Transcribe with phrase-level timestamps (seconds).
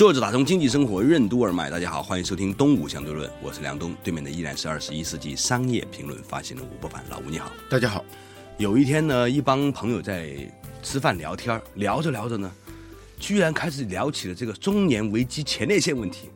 [0.00, 7.52] 坐着打通经济生活任督二脉，大家好，欢迎收听东吴相对论，我是梁东，对面的依然是二十一世纪商业评论发行人吴伯凡，老吴你好。
[7.68, 8.02] 大家好。
[8.56, 10.50] 有一天呢，一帮朋友在
[10.82, 12.50] 吃饭聊天，聊着聊着呢，
[13.18, 16.30] 居然开始聊起了这个中年危机前列腺问题。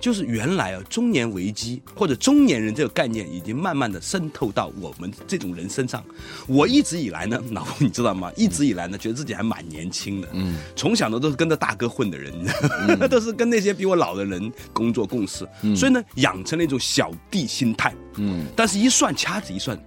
[0.00, 6.02] 就是原来啊，中年危机或者中年人这个概念已经慢慢的渗透到我们这种人身上。
[6.46, 8.32] 我一直以来呢， 老吴你知道吗？
[8.36, 10.28] 一直以来呢，觉得自己还蛮年轻的。
[10.32, 12.32] 嗯，从小呢都是跟着大哥混的人，
[13.10, 17.94] 都是跟那些比我老的人工作共事，所以呢养成了一种小弟心态。
[18.16, 19.78] 嗯，但是一算掐指一算，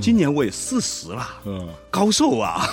[0.00, 2.68] 今年我也四十了，嗯，高寿啊！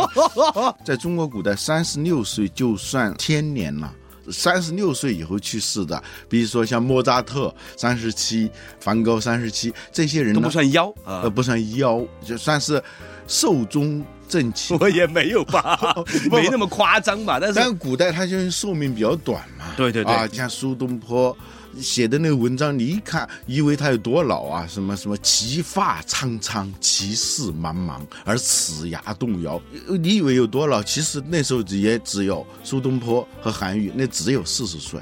[0.84, 3.92] 在中国古代，三十六岁就算天年了。
[4.32, 8.50] 三十六岁以后去世的，比如说像莫扎特三十七，
[8.80, 12.82] 梵高三十七，这些人都不算妖，呃，不算妖，就算是
[13.26, 14.76] 寿终正寝。
[14.80, 15.78] 我也没有吧，
[16.30, 17.38] 没那么夸张吧。
[17.40, 21.36] 但是但古代他就是寿命比较短嘛，对对对，啊，像苏东坡。
[21.78, 24.66] 写的那个文章，你一看，以为他有多老啊？
[24.66, 29.60] 什么什么，其发苍苍，其势茫茫，而齿牙动摇。
[29.86, 30.82] 你以为有多老？
[30.82, 35.00] 其实那时候也只有苏东坡和韩愈，那只有四十岁。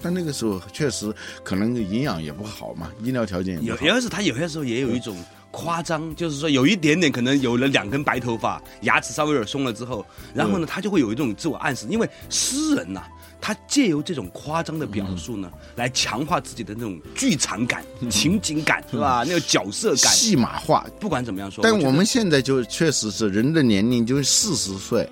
[0.00, 3.84] 但那个时候确实可能营养也不好嘛，医疗条件也不好。
[3.84, 5.16] 有要是他有些时候也有一种
[5.50, 13.02] 夸张，就是说有一点点可能有了两根白头发，牙齿稍微有点松了之后，然后呢，他就会有一种自我暗示，因为诗人呐。
[13.40, 19.24] 他借由这种夸张的表述呢，来强化自己的那种剧场感、情景感，是吧？
[19.26, 20.86] 那个角色感、戏码化。
[21.00, 25.08] 不管怎么样说，但我们现在就确实是人的年龄就是四十岁。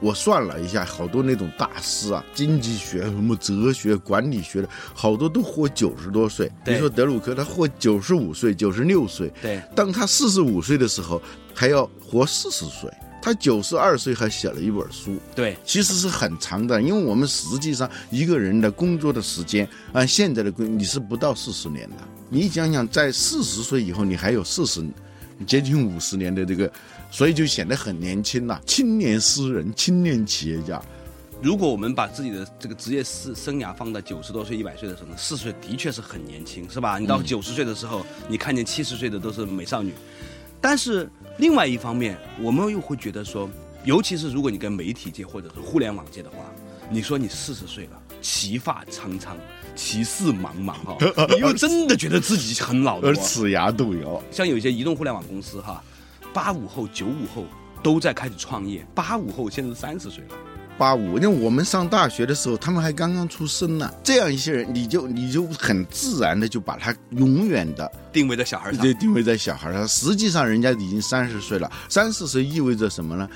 [0.00, 6.50] 我算了一下，好多那种大师啊，经济学、什么哲学、管理学的，好多都活九十多岁。
[6.62, 9.32] 比如说德鲁克，他活九十五岁、九十六岁。
[9.40, 11.22] 对，当他四十五岁的时候，
[11.54, 12.90] 还要活四十岁。
[13.24, 21.96] 他九十二岁还写了一本书，对，其实是很长的，因为我们实际上一个人的工作的时间，按现在的规，你是不到四十年的。
[22.28, 24.86] 你想想，在四十岁以后，你还有四十，
[25.46, 26.70] 接近五十年的这个，
[27.10, 28.60] 所以就显得很年轻了。
[28.66, 30.78] 青年诗人，青年企业家。
[31.40, 36.98] 如果我们把自己的这个职业生生涯放在九十多岁、一百岁的时候，四十岁的确是很年轻，是吧？
[36.98, 39.94] 你到九十岁的时候，你看见七十岁的都是美少女，
[40.60, 41.08] 但是。
[41.36, 43.50] 另外一方面，我们又会觉得说，
[43.84, 46.36] 尤其是如果你跟媒体界或者是互联网界的话，
[46.88, 49.36] 你说你四十岁了，其发苍苍，
[49.74, 50.96] 其势茫茫哈，
[51.34, 54.22] 你又真的觉得自己很老，而齿牙动摇。
[54.30, 55.82] 像有一些移动互联网公司哈，
[56.32, 57.44] 八五后、九五后
[57.82, 60.36] 都在开始创业，八五后现在三十岁了。
[60.76, 63.92] 八五，因为我们上大学的时候，他们还刚刚出生呢。
[64.02, 69.86] 这样一些人，你就你就很自然的就把他永远的定位在小孩上，对，定位在小孩上。
[69.86, 71.70] 实际上，人家已经三十岁了。
[71.88, 73.28] 三四十意味着什么呢？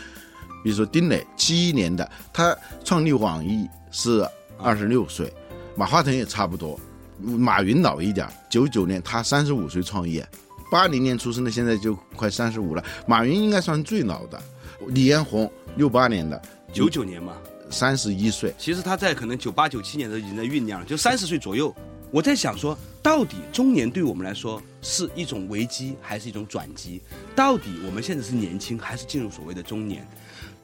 [0.64, 4.26] 比如说丁磊，七一年的，他创立网易是
[4.58, 5.32] 二十六岁，
[5.76, 6.78] 马化腾也差不多，
[7.22, 10.26] 马云老一点，九九年他三十五岁创业，
[10.72, 12.84] 八零年出生的，现在就快三十五了。
[13.06, 14.42] 马云应该算最老的，
[14.88, 16.42] 李彦宏六八年的。
[16.72, 17.36] 九九年嘛，
[17.70, 18.54] 三十一岁。
[18.58, 21.74] 其实他在可能九八九七年都已经在酝酿了，就三十岁左右。
[22.10, 27.02] 我在想说，到底中年对我们来说是一种危机还是一种转机？
[27.34, 30.06] 到底我们现在是年轻还是进入所谓的中年？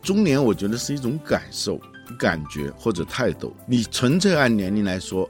[0.03, 1.81] 中年我觉得是一种感受、
[2.19, 3.55] 感觉或者态度。
[3.67, 5.29] 你纯粹按年龄来说，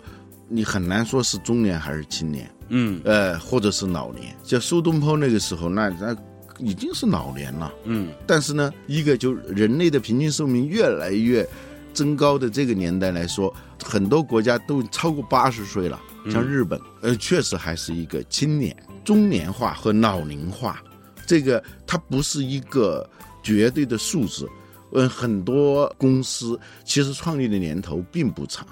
[0.48, 2.48] 你很难说是中年还是青年。
[2.68, 4.34] 嗯，呃，或者是老年。
[4.44, 6.16] 像苏东坡那个时候，那那。
[6.64, 11.47] 已经是老年了，嗯，但是呢，一个就人类的平均寿命越来越
[11.92, 16.00] 增高的这个年代来说，很多国家都超过八十岁了，
[16.31, 18.75] 像日本，呃，确实还是一个青年、
[19.05, 20.82] 中年化和老龄化，
[21.26, 23.08] 这个它不是一个
[23.43, 24.49] 绝对的数字，
[24.93, 28.66] 嗯，很多公司其实创立的年头并不长。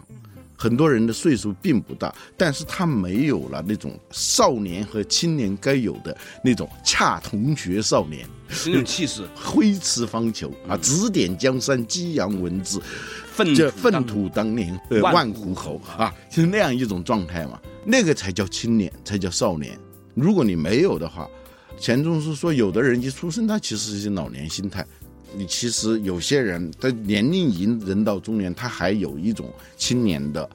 [0.62, 8.24] 很多人的岁数并不大，但是他没有了那种少年和青年该有的那种恰同学少年
[8.66, 12.80] 那种气势，挥斥方遒啊，指点江山，激扬文字，
[13.26, 17.60] 粪粪土当年万户侯啊，就是那样一种状态嘛。
[17.84, 19.76] 那个才叫青年，才叫少年。
[20.14, 21.28] 如果你没有的话，
[21.76, 24.86] 钱钟书说，有的人一出生他其实是老年心态。
[25.34, 30.48] 你其实有些人的年龄已经人到中年，他还有一种青年的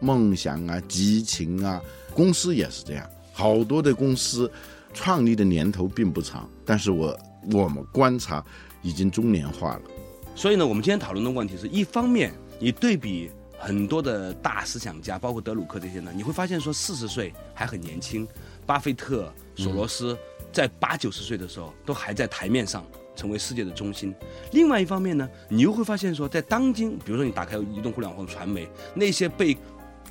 [0.00, 1.80] 梦想啊、激情啊。
[2.14, 4.50] 公司也是这样，好多的公司
[4.94, 7.18] 创立的年头并不长，但是我
[7.52, 8.42] 我们观察
[8.82, 9.82] 已经中年化了。
[10.34, 18.26] 所以呢，我们今天讨论的问题是一方面，你对比很多的大思想家，包括德鲁克这些呢，你会发现说四十岁还很年轻，
[18.64, 20.16] 巴菲特、索罗斯
[20.52, 22.82] 在八九十岁的时候都还在台面上
[23.16, 24.14] 成为世界的中心。
[24.52, 29.56] 另外一方面呢，你又会发现说，在当今，比如说你打开移动互联网传媒，那些被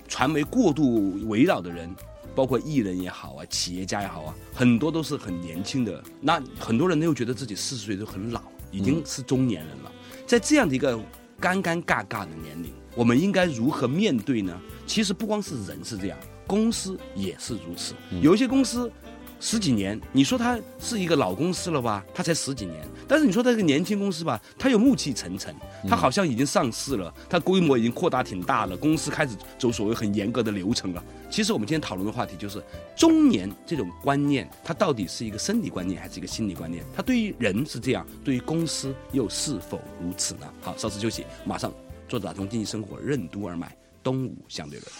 [0.08, 1.96] 传媒过度围绕的人，
[2.36, 6.04] 包括艺人也好啊，企业家也好啊，很多都是很年轻的。
[6.20, 8.42] 那很多人呢又觉得自己四十岁都很老，
[8.72, 9.92] 已经是中年人了。
[10.26, 10.98] 在这样的一个
[11.40, 14.60] 尴尴尬尬的年龄，我们应该如何面对呢？
[14.88, 16.18] 其实不光是人是这样，
[16.48, 17.94] 公司也是如此。
[18.22, 18.92] 有一些公司。
[19.40, 22.04] 十几年，你说它是一个老公司了吧？
[22.14, 25.54] 它才十几年，但是你说它是个年轻公司吧，它又暮气沉沉，
[25.88, 31.04] 它好像已经上市了，它规模已经扩大挺大了，公司开始走所谓很严格的流程了。
[31.30, 32.64] 其实我们今天讨论的话题就是
[32.96, 36.84] 中年这种观念，它到底是一个生理观念还是一个心理观念？
[36.96, 40.48] 它对于人是这样，对于公司又是否如此呢？
[40.62, 41.72] 好，稍事休息，马上
[42.08, 44.92] 做打通经济生活任督二脉，东吴相对论。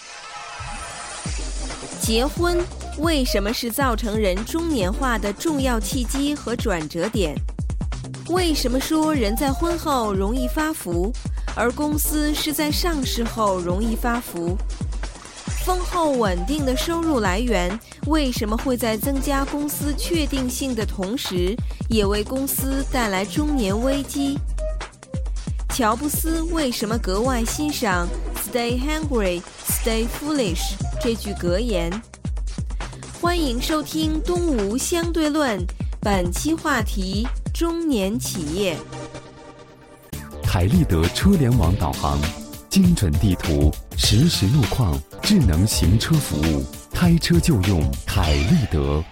[2.02, 2.64] 结婚
[3.00, 7.36] 为什么是造成人中年化的重要契机和转折点？
[8.30, 11.12] 为什么说人在婚后容易发福，
[11.56, 14.58] 而公司是在上市后容易发福？
[15.66, 21.56] 丰厚稳定的收入来源为什么会在增加公司确定性的同时，
[21.90, 24.38] 也为公司带来中年危机？
[25.70, 28.08] 乔布斯为什么格外欣赏
[28.48, 30.76] “Stay hungry, stay foolish”？
[31.02, 31.92] 这句格言。
[33.22, 35.60] 欢迎收听《东吴相对论》，
[36.00, 38.78] 本期话题：中年企业。
[40.44, 42.20] 凯立德车联网导航，
[42.70, 46.64] 精准地图，实时路况，智能行车服务，
[46.94, 49.04] 开车就用凯立德。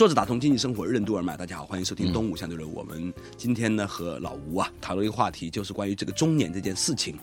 [0.00, 2.66] 坐着打通经济生活任督二脉，大家好，欢迎收听《东吴相对论》。
[2.72, 7.18] 我们今天呢和老吴啊讨论一个话题，就是关于这个中年这件事情。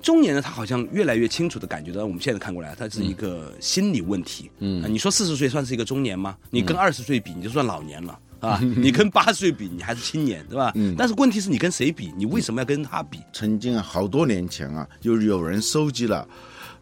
[0.00, 4.48] 中年呢，他好像越来越清楚的感觉到，我们现在看过来，他是一个心理问题。
[4.60, 6.36] 嗯，你说四十岁算是一个中年吗？
[6.50, 8.60] 你跟二十岁比，你就算老年了啊。
[8.78, 10.70] 你跟八十岁比，你还是青年，对吧？
[10.76, 10.94] 嗯。
[10.96, 12.12] 但是问题是你跟谁比？
[12.16, 13.18] 你为什么要跟他比？
[13.32, 16.28] 曾经啊，好多年前啊，就是有人收集了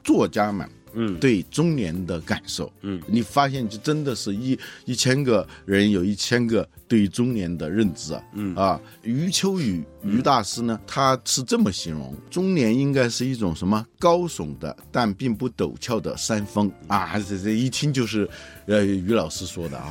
[0.05, 0.69] 作家们。
[0.93, 8.55] 嗯，对中年的感受，嗯，你发现就真的是一一千个人有一千个对于中年的认知啊，嗯。
[8.55, 16.71] 啊，余秋雨余大师呢，他是这么形容中年应该是一种什么高耸的但并不陡峭的山峰。
[16.87, 18.29] 啊，这这一听就是。
[18.69, 19.91] 呃，于老师说的啊，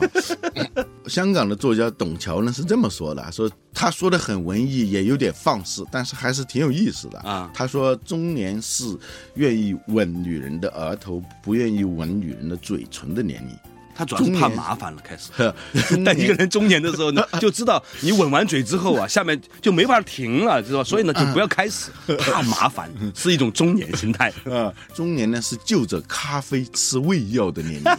[1.10, 7.18] 香港的作家董桥呢是这么说的，说他说的很文艺，也有点放肆，但是还是挺有意思的。
[7.22, 7.50] 啊。
[7.56, 8.86] 他说中年是
[9.34, 13.56] 愿意吻女人的额头，不愿意吻女人的嘴唇的年龄。
[13.96, 15.32] 他主要是怕麻烦了，开始。
[16.06, 20.84] 但一个人中年的时候呢， 就知道你吻完嘴之后啊，下面就没法停了，知道吧？
[20.84, 21.90] 所以呢，就不要开始，
[22.20, 24.72] 怕麻烦是一种中年心态啊。
[24.94, 27.92] 中年呢是就着咖啡吃胃药的年龄。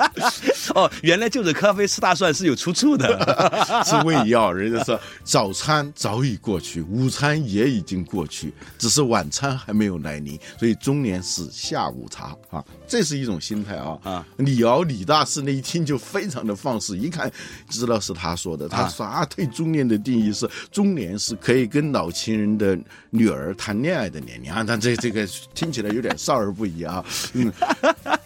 [0.74, 3.18] 哦，原来就着咖啡吃大蒜是有出处的，
[3.84, 4.52] 是胃药。
[4.52, 14.26] 人家说早餐早已过去，午餐也已经过去，只是晚餐还没有来临，所以中年是下午茶啊，这是一种心态啊啊。
[14.36, 15.24] 李敖李大。
[15.24, 17.32] 师那一听就非常的放肆，一看
[17.70, 18.68] 知道是他说的。
[18.68, 22.78] 他说啊，对中年的定义是中年是可以跟老情人的
[23.08, 24.62] 女儿谈恋爱的年龄啊。
[24.64, 27.02] 但这这个听起来有点少儿不宜啊。
[27.32, 27.90] 嗯，对，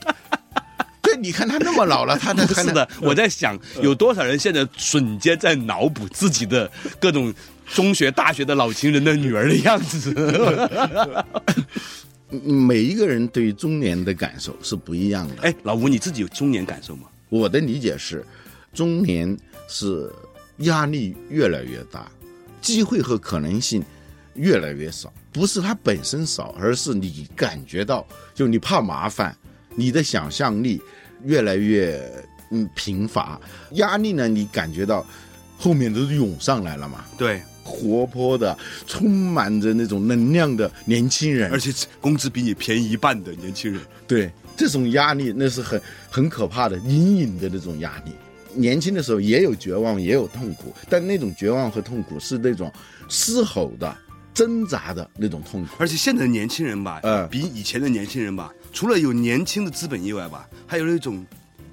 [1.22, 2.88] 你看他那么老了，他不 是的。
[3.00, 7.32] 我在想，有多少人现在瞬间在脑补自己的各种
[7.74, 10.14] 中学、大学的老情人的女儿的样子。
[12.30, 15.34] 每一个人对于中年的感受是不一样的。
[15.42, 17.08] 哎，老吴，你自己有中年感受吗？
[17.30, 18.24] 我的理解是，
[18.74, 19.34] 中年
[19.66, 20.10] 是
[20.58, 22.06] 压力越来越大，
[22.60, 23.82] 机会和可能性
[24.34, 25.12] 越来越少。
[25.32, 29.34] 不是它本身少，而是你感觉到，就你怕麻烦，
[29.74, 30.82] 你的想象力
[31.24, 32.00] 越来越
[32.50, 33.40] 嗯贫乏。
[33.72, 35.06] 压力呢，你感觉到
[35.58, 37.04] 后面都涌上来了嘛？
[37.16, 37.40] 对。
[37.70, 38.56] 活泼的、
[38.86, 41.70] 充满着那种能量的年轻人，而且
[42.00, 48.12] 工资比你便宜一半的年轻人，对这种压力那是很很可怕的阴影的那种压力。
[48.54, 52.72] 年轻的时候也有绝望，也有痛苦，但那种绝望和痛苦是那种
[53.06, 53.94] 嘶吼的、
[54.32, 55.74] 挣扎的那种痛苦。
[55.78, 61.24] 而且现在的年轻人吧，呃，比以前的年轻人吧，除了有年轻的资本以外吧，还有那种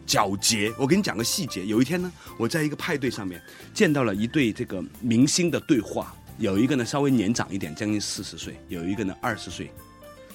[0.08, 0.74] 皎洁。
[0.78, 3.42] 我给你讲个细节，有一天呢，我在一个派对上面
[3.74, 9.72] 见到了一对这个明星的对话，有一个呢稍微年长一点，将近四十岁，有一个呢二十岁。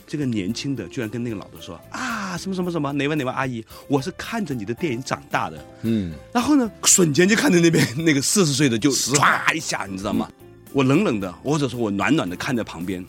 [0.06, 10.28] 这个年轻的居然跟那个老的说啊什么什么什么哪位哪位阿姨，我是看着你的电影长大的，嗯，然后呢瞬间就看着那边那个四十岁的就唰一下，你知道吗？
[10.72, 13.04] 我冷冷的，或者说我暖暖的看在旁边，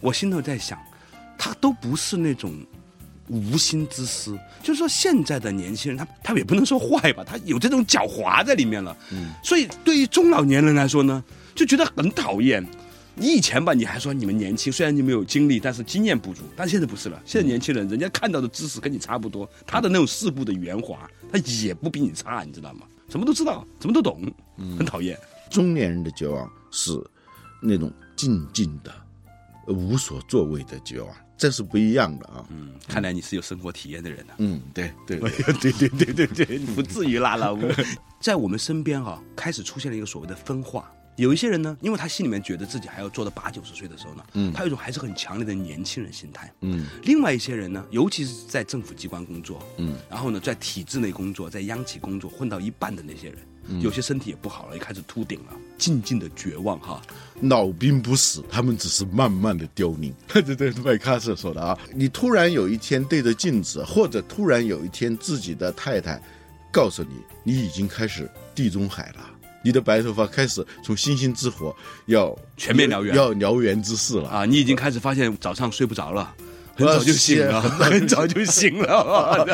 [0.00, 0.78] 我心头在想，
[1.36, 2.54] 他都不是那种
[3.28, 4.30] 无心之失，
[4.62, 11.22] 就是说现在的年轻人他他也不能说坏吧，他有这种狡猾在里面了，嗯，所以对于中老年人来说呢，
[11.54, 12.66] 就觉得很讨厌。
[13.16, 16.42] 你以前吧，你还说你们年轻，虽然你们有经历，但是经验不足。
[16.56, 22.86] 但现在不是了，现在年轻人，人家看到的知识跟你差不多，他的那种世故的圆滑，他也不比你差，你知道吗？
[23.08, 24.20] 什么都知道，什么都懂，
[24.76, 25.16] 很讨厌。
[25.48, 26.90] 中年人的绝望是
[27.62, 28.92] 那种静静的、
[29.68, 32.44] 无所作为的绝望，这是不一样的啊。
[32.50, 35.30] 嗯看来你是有生活体验的人呢嗯对对对。
[35.54, 37.60] 对对 对对你不至于拉拉污
[38.20, 40.90] 在我们身边哈开始出现了一个所谓的分化。
[41.16, 44.52] 有一些人呢因为他心里面觉得自己还要做到八九十岁的时候呢嗯。
[44.52, 46.52] 他有一种还是很强烈的年轻人心态。
[46.60, 46.86] 嗯。
[47.02, 49.96] 另外一些人呢尤其是在政府机关工作嗯。
[50.10, 55.52] 然后呢在体制内工作在央企工作混到一半的那些人有些身体也不好了也开始秃顶了。
[55.78, 57.00] 静静的绝望哈。
[57.40, 60.14] 老兵不死，他们只是慢慢的凋零。
[60.28, 61.78] 对对，麦克斯说的啊。
[61.94, 66.20] 你突然有一天对着镜子，或者突然有一天自己的太太
[66.72, 69.30] 告诉你，你已经开始地中海了。
[69.62, 74.44] 你的白头发开始从星星之火要全面燎原，要燎原之势了啊！
[74.44, 76.34] 你已经开始发现早上睡不着了，
[76.76, 79.46] 很早就醒了，很早就醒了。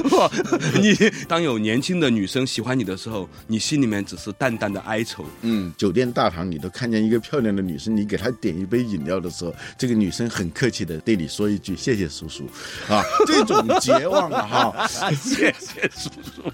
[0.80, 0.94] 你
[1.26, 5.24] 当有年轻的女生喜欢你的时候，你心里面只是淡淡的哀愁。
[5.42, 12.44] 嗯，酒店大堂里头看见一个漂亮的女生，你给她点一杯饮料的时候，这个女生很客气的对你说一句“谢谢叔叔”，
[12.92, 16.52] 啊，这种绝望啊，哈， 谢谢叔叔。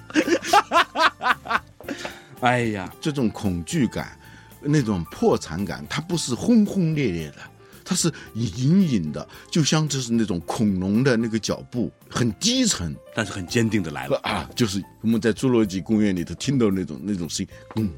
[2.41, 4.17] 哎呀，这种恐惧感，
[4.61, 7.37] 那种破产感，它不是轰轰烈烈的，
[7.85, 14.49] 它是隐隐的，就像就是那种恐龙的那个脚步，很低沉，但是很坚定的来了啊！
[14.55, 17.91] 就是我们在侏罗纪公园里头听到那种那种声音，嗯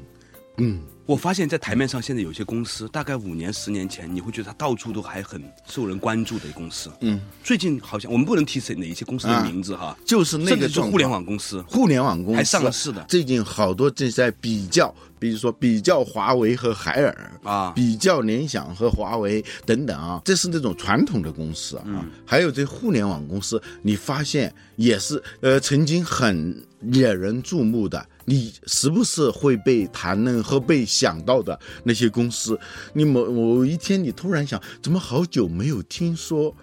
[0.57, 0.79] 嗯。
[1.07, 6.89] 我发现，在台面上现在有些公司，大概五年、十年前，你会觉得它到处都还很受人关注的公司。
[7.01, 13.05] 嗯，最近好像我们不能提谁哪一些公司的名字哈，就是那个是互联网公司，互联网公司还上了市的。
[13.07, 22.03] 最近好多正在比较，比如说比较华为和海尔啊，比较联想和华为等等啊，这是那种传统的公司啊。
[22.25, 28.03] 还有这互联网公司，你发现也是呃，曾经很惹人注目的。
[28.25, 32.59] 你时不时会被谈论和被想到的那些公司？
[32.91, 36.53] 你某某一天你突然想，怎么好久没有听说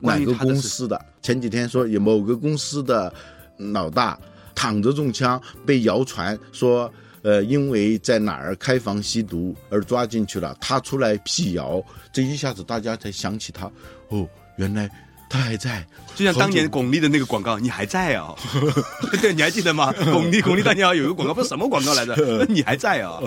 [0.00, 1.00] 哪个公司的？
[1.20, 3.12] 前几天说有某个公司的
[3.58, 4.18] 老大
[4.54, 6.92] 躺着中枪，被谣传说，
[7.22, 10.56] 呃，因为在哪儿开房吸毒而抓进去了。
[10.60, 11.80] 他出来辟谣，
[12.12, 13.70] 这一下子大家才想起他。
[14.08, 14.26] 哦，
[14.56, 14.90] 原来。
[15.32, 18.34] 他还在，就像当年巩俐的那个广告，你还在啊？
[19.22, 19.90] 对，你还记得吗？
[20.12, 22.14] 巩俐，巩俐当年有一个广告，不是什么广告来着？
[22.50, 23.18] 你还在啊？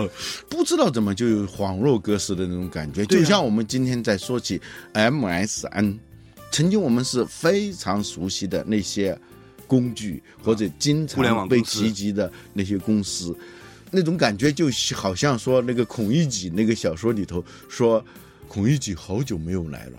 [0.47, 4.61] 不知道怎么就有恍若隔世的那种感觉，就像我们今天在说起
[4.93, 5.97] MSN，
[6.51, 9.17] 曾经我们是非常熟悉的那些
[9.65, 13.35] 工具，或者经常被提及的那些公司，
[13.89, 18.05] 那种感觉就好像说那个孔乙己那个小说里头说，
[18.47, 19.93] 孔乙己好久没有来了。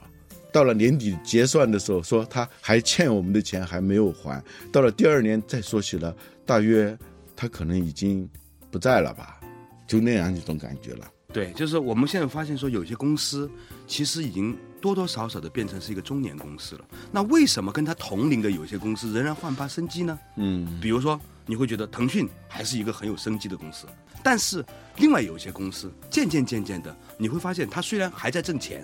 [0.57, 4.43] 到了年底结算的时候，说他还欠我们的钱还没有还。
[4.73, 6.99] 到了第二年再说起了，大约
[7.37, 8.27] 他可能已经
[8.71, 9.39] 不在了吧，
[9.87, 11.07] 就那样一种感觉了。
[11.31, 13.51] 对，就是我们现在发现说，有些公司
[13.87, 16.85] 其实已经多多少少的变成是一个中年公司了。
[17.13, 20.19] 那为什么跟他同龄的有些公司仍然焕发生机呢？
[20.37, 23.87] 嗯，比如说你会觉得腾讯还是一个很有生机的公司，
[24.23, 24.65] 但是
[24.97, 28.83] 另外有些公司渐渐渐渐的，你会发现它虽然还在挣钱。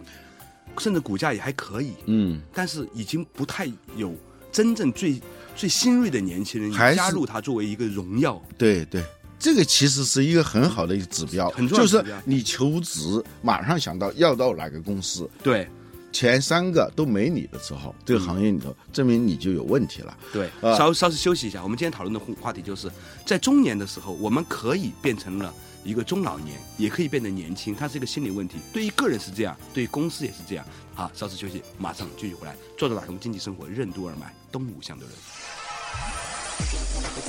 [0.78, 4.14] 甚至股价也还可以，嗯，但是已经不太有
[4.50, 5.20] 真正最
[5.54, 8.40] 最新锐的年轻人加入它作为一个荣耀。
[8.56, 9.02] 对对，
[9.38, 15.68] 这个其实是一个很好的一个指标，很重要就是你求职马上想到要到哪个公司，对，
[16.12, 20.16] 前三个都没你的时候，这个行业里头证明你就有问题了。
[20.32, 22.90] 对，稍稍事休息一下，我们今天讨论的话题就是
[23.26, 25.52] 在中年的时候，我们可以变成了。
[25.84, 28.58] 一个中老年也可以变得年轻，它是一个心理问题。
[28.72, 30.64] 对于个人是这样，对于公司也是这样。
[30.94, 32.54] 好，稍事休息，马上继续回来。
[32.78, 35.18] 坐着打通经济生活任督二脉，东吴相对论。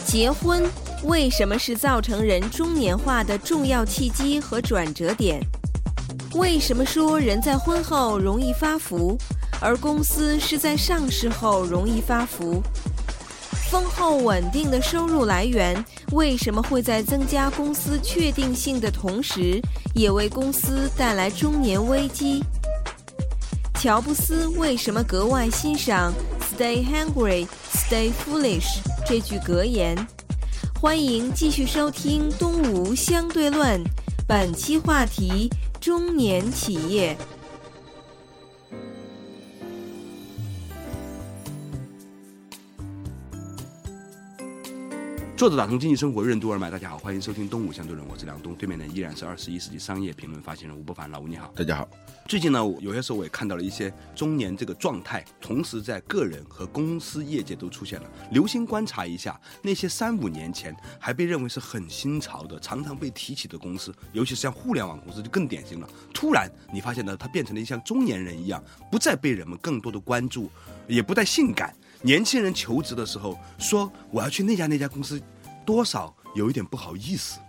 [0.05, 0.63] 结婚
[1.03, 5.41] 为什么是造成人中年化的重要契机和转折点？
[6.35, 9.17] 为什么说人在婚后容易发福，
[9.61, 12.61] 而公司是在上市后容易发福？
[13.73, 19.59] 丰厚稳定的收入来源为什么会在增加公司确定性的同时，
[19.95, 22.43] 也为公司带来中年危机？
[23.73, 26.13] 乔布斯为什么格外欣赏
[26.55, 28.77] “Stay hungry, stay foolish”
[29.07, 29.97] 这句格言？
[30.79, 33.83] 欢迎继续收听《东吴相对论》，
[34.27, 35.49] 本期话题：
[35.81, 37.17] 中年企业。
[45.43, 51.85] 作者打通经济生活任督二脉，大家好，欢迎收听《东吴相对论》，我是梁东，对面的依然是二十一世纪商业评论发行人吴伯凡，老吴你好，大家好。
[52.29, 58.09] 最近呢，有些时候我也看到了一些中年这个状态，同时在个人和公司业界都出现了。
[58.31, 65.89] 留心观察一下那些三五年前还被认为是很新潮的、常常被提起的公司，尤其是像互联网公司就更典型了。
[66.13, 70.49] 突然你发现呢，它变成了像中年人一样，不再被人们更多的关注，
[70.87, 71.75] 也不再性感。
[72.01, 75.21] 年轻人求职的时候说我要去那家那家公司。
[75.65, 77.39] 多少有一点不好意思，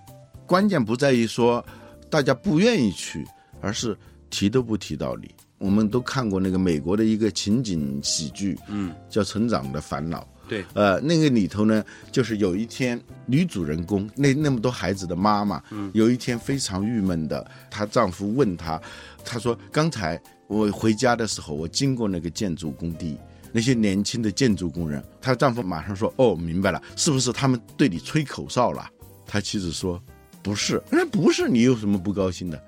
[0.46, 1.64] 关键不在于说
[2.10, 3.26] 大家不愿意去，
[3.60, 3.96] 而是
[4.30, 5.34] 提都不提到你。
[5.58, 10.20] 我们都看过那个美国的一个情景喜剧，嗯，叫《成长的烦恼》。
[10.46, 18.78] 对，呃，那个里头呢，就是有一天女主人公那那么多孩子的妈妈，嗯，有一天非常郁闷的，她丈夫问她，
[19.24, 23.16] 她说：“刚才我回家的时候，我经过那个建筑工地。”
[23.56, 28.90] 那些年轻的建筑工人，她丈夫马上说：“哦，明白了，是不是他们对你吹口哨了？”
[29.24, 30.02] 他妻子说
[30.42, 32.60] ：“不是，那不是，你有什么不高兴的？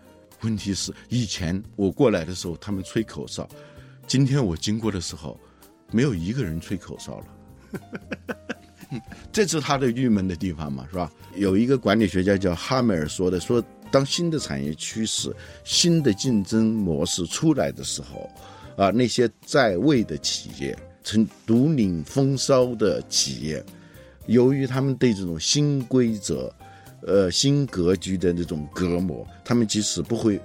[0.43, 3.49] 问题是以前我过来的时候他们吹口哨，
[4.07, 5.37] 今天我经过的时候，
[5.91, 7.27] 没有一个人吹口哨了。
[9.33, 11.11] 这是他的郁闷的地方嘛，是吧？
[11.35, 18.31] 有一个管理学家叫哈梅尔说的，说当新的产业趋势、新的竞争模式出来的时候。”
[18.77, 23.65] 啊，那些在位的企业，曾独领风骚的企业，
[24.27, 26.53] 由于他们对这种新规则、
[27.03, 30.41] 呃新格局的那种隔膜，他们即使不会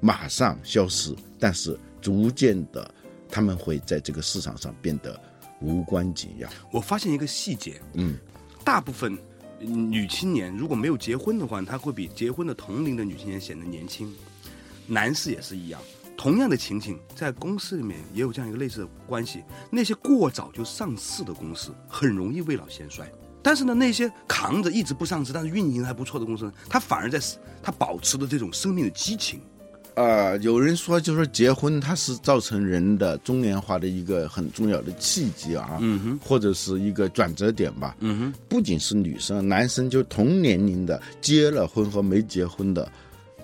[0.00, 2.94] 马上消失，但是逐渐的，
[3.28, 5.20] 他们会在这个市场上变得
[5.60, 6.48] 无关紧要。
[6.70, 8.16] 我发现一个细节，嗯，
[8.64, 9.18] 大部分
[9.60, 14.10] 女青年如果没有结婚的话，她会比结婚的同龄的女青年显得年轻，
[14.86, 15.80] 男士也是一样。
[16.16, 19.42] 同样的情景，在公司里面也有这样一个类似的关系。
[19.70, 23.06] 那些过早就上市的公司，很容易未老先衰。
[23.42, 27.20] 但是呢，那些扛着一直不上市，但是运营还不错的公司，它反而在
[27.62, 29.40] 它保持着这种生命的激情。
[29.94, 38.34] 啊，有人说，就说结婚它是造成人的中年化的一个很重要的契机啊，嗯哼，或者是一个转折点吧，嗯哼。
[38.48, 42.90] 不仅是女生，男生就同年龄的结了婚和没结婚的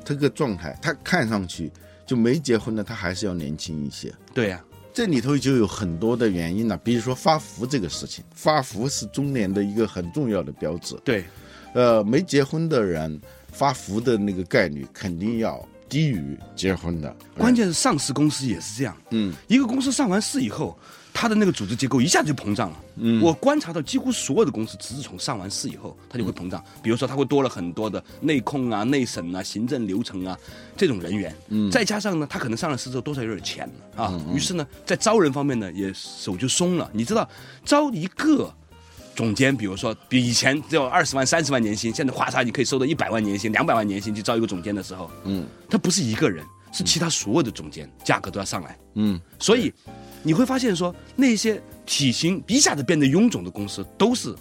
[0.04, 1.70] 这个状态，他看上去。
[2.12, 4.12] 就没结婚的，他还是要年轻一些。
[4.35, 6.77] 对呀，这里头就有很多的原因了。
[6.77, 10.94] 比如说发福这个事情，发福是中年的一个很重要的标志。
[11.03, 11.25] 对，
[11.72, 13.18] 呃，没结婚的人
[13.51, 17.14] 发福的那个概率肯定要低于结婚的。
[17.37, 18.96] 关键是上市公司也是这样。
[19.11, 20.78] 嗯，一个公司上完市以后。
[21.14, 22.76] 它的那个组织结构一下子就膨胀了。
[22.96, 26.64] 嗯，我观察到几乎所有的公司，只是从上完市以后，它就会膨胀。
[26.83, 30.35] 比如说，它会多了很多的内控啊、内审啊、行政流程啊
[30.74, 31.37] 这种人员。
[31.48, 34.18] 嗯，再加上呢，它可能上了市之后多少有点钱了啊。
[34.35, 36.90] 于是呢，在招人方面呢，也手就松了。
[36.94, 37.28] 你知道，
[37.62, 38.50] 招一个
[39.14, 48.79] 总监，比如说比以前只有二十万、三十万年薪，现在哗嚓你可以收到一百万年薪、两百万年薪去招一个总监的时候，嗯，他不是一个人，是其他所有的总监价格都要上来。
[48.94, 49.72] 嗯，所以。
[50.25, 54.33] 你会发现，说那些体型一下子变得臃肿的公司，都是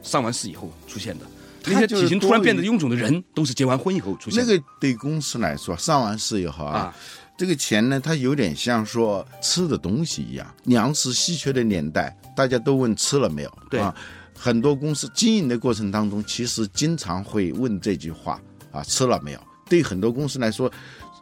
[0.00, 1.24] 上完市以后出现的；
[1.64, 4.38] 那些体型突然变得臃肿的人，都是结完婚以后出现。
[4.38, 6.94] 那个对公司来说，上完市以后啊，
[7.36, 10.54] 这个钱呢，它有点像说吃的东西一样。
[10.64, 13.58] 粮食稀缺的年代，大家都问吃了没有？
[13.70, 13.94] 对啊，
[14.36, 18.40] 很多公司经营的过程当中，其实经常会问这句话
[18.72, 19.40] 啊：吃了没有？
[19.68, 20.70] 对很多公司来说。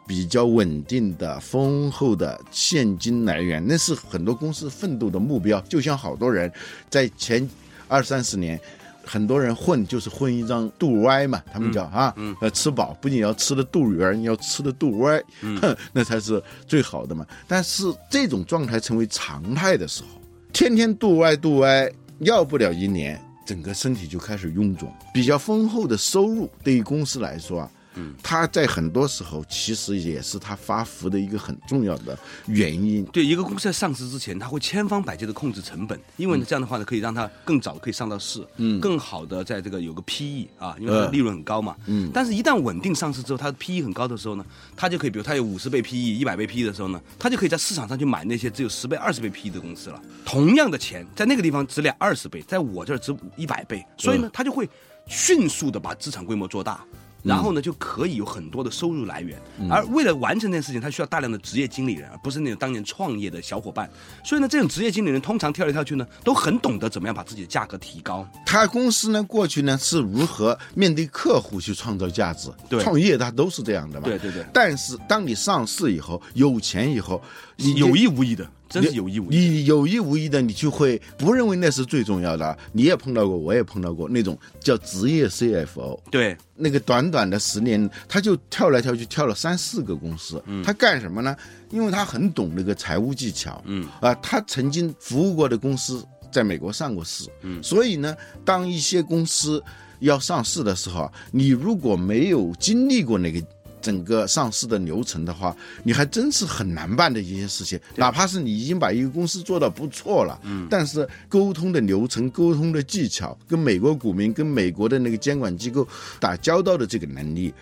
[0.05, 5.61] 比较稳定的、丰厚的现金来源，那是很多公司奋斗的目标。
[5.61, 6.51] 就像好多人
[6.89, 7.49] 在前
[7.87, 8.59] 二三十年，
[9.05, 15.21] 很多人混就是混一张肚歪嘛，他们叫啊，呃，吃饱不仅要吃的肚圆，你要吃的肚歪，
[15.91, 17.25] 那才是最好的嘛。
[17.47, 20.09] 但是这种状态成为常态的时候，
[20.51, 24.91] 天天肚歪肚歪，要不了一年，整个身体就开始臃肿。
[25.13, 27.71] 比较丰厚的收入对于公司来说啊。
[27.95, 33.05] 嗯，他在很多时候其实也是他发福的一个很重要的原因。
[33.05, 50.01] 对一个公司在上市之前，他会千方百计的控制成本，因为呢这样的话呢，可以让它更早可以上到市，嗯，更好的在这个有个 PE 啊，因为它利润很高嘛，嗯，但是一旦稳定上市之后，它的 PE 很高的时候呢，它就可以，比如它有五十倍 PE、一百倍 PE 的时候呢，它就可以在市场上去买那些只有十倍、二十倍 PE 的公司了。
[50.25, 54.67] 同样的钱在那个地方值两二十倍，在我这儿值一百倍，所以呢，它就会
[55.07, 56.83] 迅速的把资产规模做大。
[57.23, 59.41] 然后呢，就可以有很多的收入来源。
[59.69, 63.89] 而为了完成这件事情，他需要大量的职业经理人，而不是那种当年创业的小伙伴。
[64.23, 68.27] 所以呢，这种职业经理人通常跳来跳去呢，都很懂得怎么样把自己的价格提高。
[68.45, 72.51] 他公司呢，过去呢是如何面对客户去创造价值？
[72.69, 74.05] 对，创业他都是这样的嘛。
[74.05, 74.45] 对对对。
[74.53, 77.21] 但是当你上市以后，有钱以后，
[77.57, 78.45] 有意无意的。
[78.73, 82.57] 真是有意无意，你有意无意的，你就会不认为那是最重要的。
[82.71, 85.99] 你也碰到过，我也碰到过那种叫职业 CFO。
[86.09, 90.41] 对，那个短短的十年，他就跳来跳去，跳了三四个公司。
[90.47, 91.35] 嗯，他干什么呢？
[91.69, 93.61] 因为他很懂那个财务技巧。
[93.65, 97.29] 嗯，啊，他曾经服务过的公司在美国上过市。
[97.43, 99.63] 嗯，所以呢，当一些公司
[99.99, 103.39] 要上市的时候，你如果没有经历过那个。
[103.83, 107.77] 整个上市的流程的话，你还真是很难办的一些事情。
[107.97, 115.85] 哪怕是你已经把一个公司做到不错了，嗯，但是沟通的流程、沟通的技巧，跟美国股民、跟美国的那个监管机构
[116.17, 117.53] 打交道的这个能力，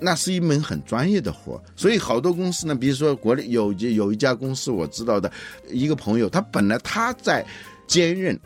[0.00, 1.62] 那是一门很专业的活。
[1.76, 5.30] 所以好多公司呢，比如说国内有有一家公司，我知道的
[5.70, 7.46] 一个朋友，他本来他在
[7.86, 8.38] 兼任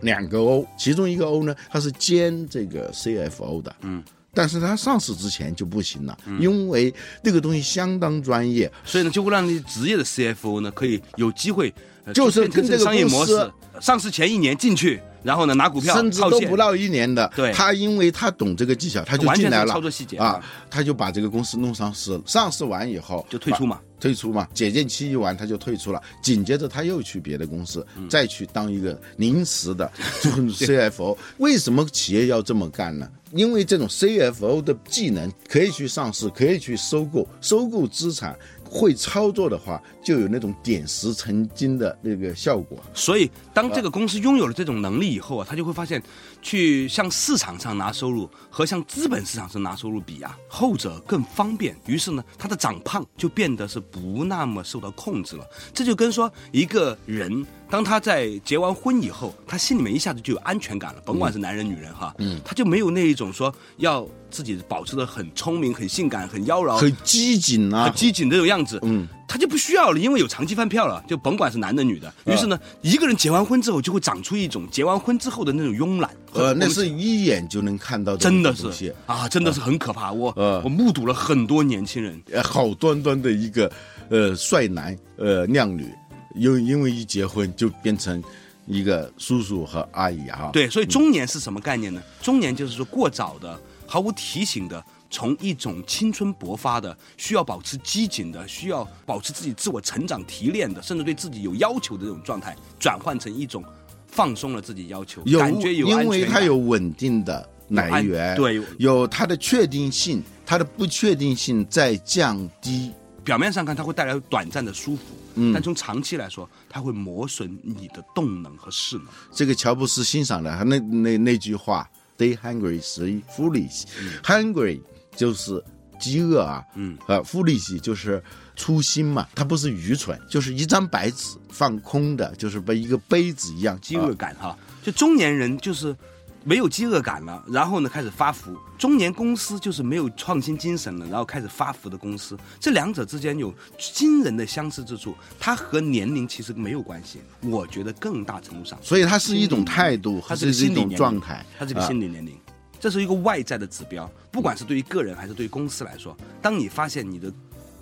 [0.00, 4.02] 两个 O，其中一个 O 呢，他是兼这个 CFO 的，嗯。
[4.32, 11.74] 但是它上市之前就不行了，因为这个东西相当专业，所以呢，就会让你职业的 CFO 呢可以有机会，
[12.14, 23.80] 就是跟这个商业模式，上市前一年进去，然后呢拿股票，甚至都不到一年的，对，他因为他懂这个技巧，他就进来了，操作细节啊，他就把这个公司弄上市，上市完以后就退出嘛。
[24.00, 31.14] 退出嘛，解禁期一完他就退出了，紧接着他又去别的公司，再去当一个临时的 CFO。
[31.36, 33.06] 为什么企业要这么干呢？
[33.32, 38.34] 因为这种 CFO 的技能可以去上市，可以去收购，收购资产。
[38.70, 42.78] 会操作的话，就有那种点石成金的那个效果。
[42.94, 46.00] 所以，当这个公司拥有了这种能力以后啊，他就会发现，
[46.42, 51.76] 去向市场上拿收入和向资本市场上拿收入比啊，后者更方便。
[51.86, 55.46] 于是呢，他的长胖就变得是不那么受到控制了。
[55.74, 57.46] 这就跟说一个人。
[57.70, 72.12] 当他在结完婚以后，他心里面一下子就有安全感了，甭管是男人女人哈，嗯，他就没有那一种说要自己保持的很聪明、很性感、很妖娆、很机警啊、很机警这种样子，嗯，他就不需要了，因为有长期饭票了，就甭管是男的女的。
[72.26, 80.10] 于是呢，一个人结完婚之后就会长出一种结完婚之后的那种慵懒，呃，那是一眼就能看到，真的是啊，真的是很可怕。
[80.10, 83.70] 我我目睹了很多年轻人，好端端的一个
[84.08, 85.88] 呃帅男呃靓女。
[86.36, 88.22] 因因为一结婚就变成
[88.64, 90.50] 一个叔叔和阿姨哈。
[90.52, 92.00] 对，所以中年是什么概念呢？
[92.22, 94.80] 中年就是说过早的、毫无提醒的，
[95.10, 103.64] 从一种青春勃发的、需要保持机警的、需要保持自己自我成长提炼的，甚至对自己有要求的这种状态，转换成一种
[104.06, 112.92] 放松了自己要求，感觉有因为它有稳定的来源，对，有它的确定性，它的不确定性在降低。
[113.22, 115.02] 表面上看，它会带来短暂的舒服。
[115.34, 119.06] 嗯，但从长期来说，它会磨损你的动能和势能。
[119.30, 123.84] 这个乔布斯欣赏的他那那那句话：“Stay hungry, stay foolish。
[124.24, 124.80] Hungry
[125.16, 125.62] 就是
[125.98, 128.22] 饥饿啊，嗯，啊，foolish 就是
[128.56, 129.26] 粗心嘛。
[129.34, 134.56] 它不是愚蠢，就是一张白纸放空的，就是被一个杯子一样饥饿感哈。
[134.82, 135.96] 就中年人就是。
[136.42, 138.56] 没有饥饿感了，然后呢开始发福。
[138.78, 142.34] 中年公司就是没有创新精神了，然后开始发福的公司。
[142.58, 147.20] 这两者之间有惊人的相似之处，它和年龄其实没有关系。
[147.42, 152.34] 我觉得更大程度上，所以它是一种态度，它是一种状态，它是个心理年龄。
[152.80, 157.30] 这是一个外在的指标，不管是对于个人还是对于公司来说，当你发现你的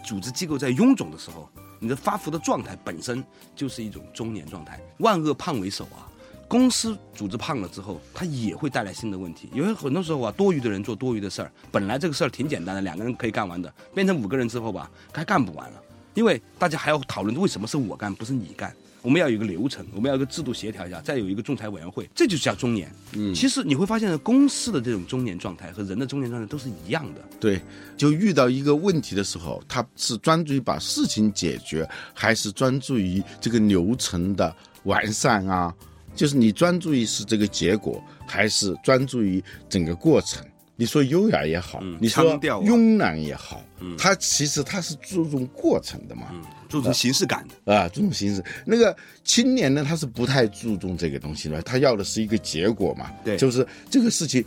[0.05, 4.81] 组织机构在臃肿的时候，你的发福的状态本身就是一种中年状态。
[4.99, 6.11] 万恶胖为首啊。
[6.49, 9.51] 公司组织胖了之后，它也会带来新的问题。
[9.53, 15.83] 因为很多时候啊，多余的人做多余的事儿，本来这个事儿挺简单的，两个人可以干完的，变成五个人之后吧，该干不完了。
[16.15, 18.75] 因为大家还要讨论为什么是我干，不是你干。
[19.09, 22.95] 我们要有一个流程，我们要一个制度协调一下，再有一个仲裁委员会，这就叫中年。
[23.15, 27.23] 嗯，其实你会发现，公司的这种中年状态和人的中年状态都是一样的。
[27.41, 27.59] 对，
[27.97, 35.75] 就遇到一个问题的时候，他是专注于把事情解决，还是专注于这个流程的完善啊？
[36.15, 40.45] 就是你专注于是这个结果，还是专注于整个过程？
[40.81, 43.61] 你说优雅也好，你说慵懒也好，
[43.99, 46.29] 它其实它是注重过程的嘛，
[46.69, 47.75] 注重形式感的。
[47.75, 48.41] 啊，注重形式。
[48.65, 54.45] 那个青年呢，他是不太注重这个东西的，他要的是一个结果嘛，对，就是这个事情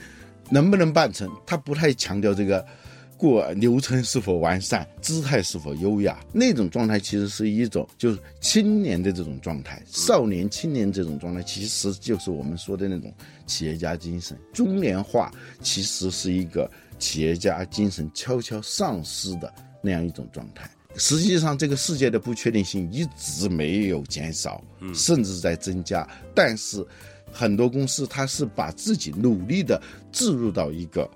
[0.50, 2.66] 能不能办成，他不太强调这个。
[3.22, 13.14] 过流程是否完善，姿态是否优雅，那种状态其实是一种，就是青年的这种状态，少年、青年这种状态，其实就是我们说的那种
[13.46, 14.36] 企业家精神。
[14.52, 15.32] 中年化
[15.62, 19.54] 其实是一个企业家精神悄悄丧失的
[19.84, 20.68] 那样一种状态。
[20.96, 24.64] 实际上，这个世界的不确定性一直没有减少，
[24.96, 26.10] 甚至在增加。
[26.34, 26.84] 但是，
[27.32, 29.80] 很多公司它是把自己努力的
[30.12, 31.08] 置入到一个。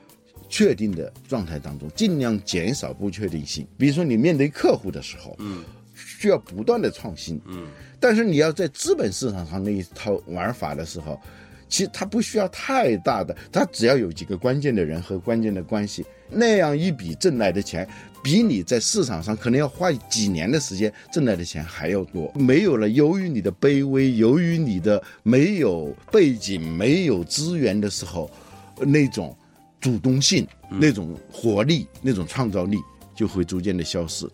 [0.56, 3.68] 确定的状态当中，尽量减少不确定性。
[3.78, 5.62] 比如说，你面对客户的时候，嗯，
[5.94, 7.68] 需要不断的创新，嗯，
[8.00, 11.20] 但是你要在资本市场上那一套玩法的时候，
[11.68, 17.86] 其实它不需要太大的，它只要有几个关键的人和关键的关系，那样一笔挣来的钱，
[18.24, 22.32] 比你在市场上可能要花几年的时间挣来的钱还要多。
[22.34, 28.32] 没有了，由于你的卑微，由于你的没有背景、没有资源的时候，
[28.80, 29.36] 那种。
[29.80, 32.78] 主动性、那种活力、那种创造力
[33.16, 34.30] 就会逐渐的消失。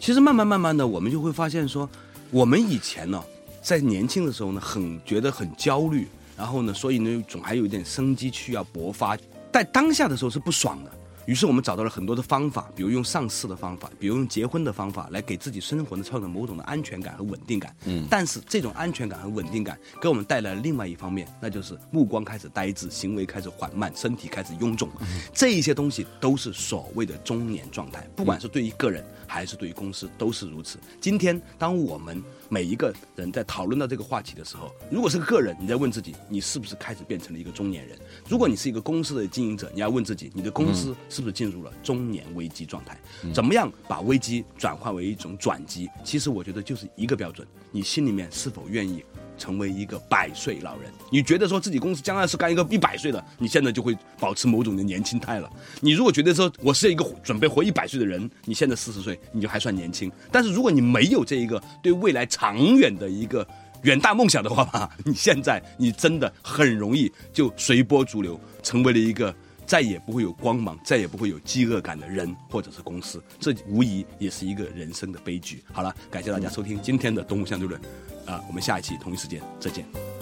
[0.00, 1.88] 其实慢慢慢慢的，我们就会发现说，
[2.30, 3.22] 我们以前呢，
[3.62, 9.16] 在年轻的时候呢，很觉得很焦虑，然后呢，所以呢，总还有一点生机需要勃发，
[9.52, 10.90] 在当下的时候是不爽的。
[11.26, 17.74] 于是我们找到了很多的方法，比如用上市的方法，比如用结婚的方法，来给自己生活呢创造某种的安全感和稳定感。
[17.84, 24.88] 嗯，但是这种安全感和稳定感给我们带来了另外一方面，那就是目光开始呆滞，行为开始缓慢，身体开始臃肿。
[25.32, 30.78] 这一些东西都是所谓的中年状态，不管是对于个人还是对于公司都是如此。
[31.00, 37.98] 今天当我们每一个人在讨论到这个话题的时候，如果是个个人，你在问自己，你是不是开始变成了一个中年人？
[38.28, 42.98] 如果你是一个公司的经营者，你要问自己，你的公司是不是进入了中年危机状态？
[43.32, 45.88] 怎么样把危机转化为一种转机？
[46.04, 49.04] 其实我觉得就是一个标准：你心里面是否愿意？
[49.36, 55.50] 成为一个百岁老人，你觉得说自己公司将来是干一个一百岁的，你现在就会保持某种的年轻态了。
[55.80, 60.10] 你如果觉得说我是一个准备活一百岁的人，你现在四十岁，你就还算年轻。
[60.30, 63.46] 但是如果你没有这一个对未来长远的一个
[63.82, 69.34] 远大梦想的话吧，你现在你真的很容易就随波逐流，成为了一个
[69.66, 73.22] 再也不会有光芒、再也不会有饥饿感的人或者是公司。
[73.40, 75.62] 这无疑也是一个人生的悲剧。
[75.72, 77.80] 好了，感谢大家收听今天的《动物相对论》。
[78.26, 80.13] 啊，我们下一期同一时间再见。